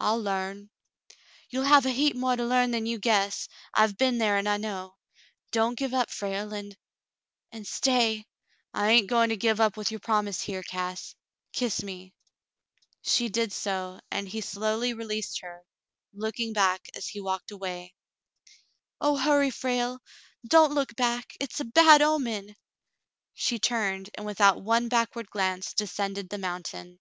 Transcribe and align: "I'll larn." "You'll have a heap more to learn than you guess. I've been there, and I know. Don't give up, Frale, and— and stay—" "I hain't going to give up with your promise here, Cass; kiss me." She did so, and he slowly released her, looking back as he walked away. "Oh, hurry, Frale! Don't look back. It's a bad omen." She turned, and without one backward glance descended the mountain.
"I'll 0.00 0.20
larn." 0.20 0.70
"You'll 1.48 1.62
have 1.66 1.86
a 1.86 1.90
heap 1.90 2.16
more 2.16 2.34
to 2.34 2.44
learn 2.44 2.72
than 2.72 2.84
you 2.84 2.98
guess. 2.98 3.48
I've 3.72 3.96
been 3.96 4.18
there, 4.18 4.36
and 4.36 4.48
I 4.48 4.56
know. 4.56 4.96
Don't 5.52 5.78
give 5.78 5.94
up, 5.94 6.10
Frale, 6.10 6.52
and— 6.52 6.76
and 7.52 7.64
stay—" 7.64 8.26
"I 8.74 8.88
hain't 8.88 9.06
going 9.06 9.28
to 9.28 9.36
give 9.36 9.60
up 9.60 9.76
with 9.76 9.92
your 9.92 10.00
promise 10.00 10.40
here, 10.40 10.64
Cass; 10.64 11.14
kiss 11.52 11.80
me." 11.80 12.12
She 13.02 13.28
did 13.28 13.52
so, 13.52 14.00
and 14.10 14.28
he 14.28 14.40
slowly 14.40 14.94
released 14.94 15.42
her, 15.42 15.62
looking 16.12 16.52
back 16.52 16.80
as 16.96 17.06
he 17.06 17.20
walked 17.20 17.52
away. 17.52 17.94
"Oh, 19.00 19.16
hurry, 19.16 19.50
Frale! 19.52 20.00
Don't 20.44 20.74
look 20.74 20.96
back. 20.96 21.36
It's 21.38 21.60
a 21.60 21.64
bad 21.64 22.02
omen." 22.02 22.56
She 23.32 23.60
turned, 23.60 24.10
and 24.14 24.26
without 24.26 24.60
one 24.64 24.88
backward 24.88 25.30
glance 25.30 25.72
descended 25.72 26.30
the 26.30 26.36
mountain. 26.38 26.98